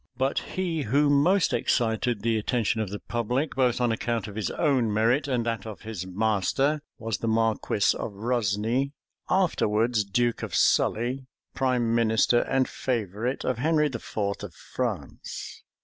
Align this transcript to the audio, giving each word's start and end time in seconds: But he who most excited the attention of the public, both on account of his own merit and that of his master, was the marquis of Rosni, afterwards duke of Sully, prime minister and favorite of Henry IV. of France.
But 0.17 0.39
he 0.39 0.81
who 0.81 1.11
most 1.11 1.53
excited 1.53 2.23
the 2.23 2.35
attention 2.39 2.81
of 2.81 2.89
the 2.89 2.97
public, 2.99 3.53
both 3.53 3.79
on 3.79 3.91
account 3.91 4.27
of 4.27 4.33
his 4.33 4.49
own 4.49 4.91
merit 4.91 5.27
and 5.27 5.45
that 5.45 5.67
of 5.67 5.81
his 5.83 6.07
master, 6.07 6.81
was 6.97 7.19
the 7.19 7.27
marquis 7.27 7.95
of 7.95 8.11
Rosni, 8.13 8.93
afterwards 9.29 10.03
duke 10.03 10.41
of 10.41 10.55
Sully, 10.55 11.27
prime 11.53 11.93
minister 11.93 12.39
and 12.39 12.67
favorite 12.67 13.45
of 13.45 13.59
Henry 13.59 13.85
IV. 13.85 14.17
of 14.41 14.55
France. 14.55 15.61